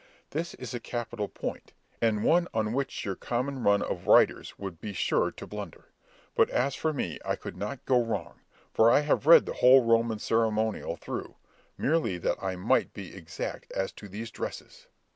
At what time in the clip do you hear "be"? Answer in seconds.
4.81-4.93, 12.95-13.15